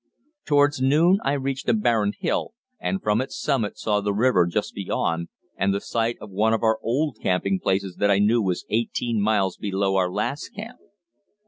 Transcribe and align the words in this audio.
Towards 0.45 0.81
noon 0.81 1.19
I 1.23 1.33
reached 1.33 1.69
a 1.69 1.75
barren 1.75 2.13
hill, 2.17 2.55
and 2.79 3.03
from 3.03 3.21
its 3.21 3.39
summit 3.39 3.77
saw 3.77 4.01
the 4.01 4.15
river 4.15 4.47
just 4.47 4.73
beyond 4.73 5.27
and 5.55 5.75
the 5.75 5.79
site 5.79 6.17
of 6.19 6.31
one 6.31 6.53
of 6.53 6.63
our 6.63 6.79
old 6.81 7.17
camping 7.21 7.59
places 7.59 7.97
that 7.97 8.09
I 8.09 8.17
knew 8.17 8.41
was 8.41 8.65
eighteen 8.69 9.21
miles 9.21 9.57
below 9.57 9.97
our 9.97 10.09
last 10.09 10.55
camp. 10.55 10.79